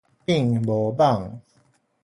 [0.25, 1.41] 變無蠓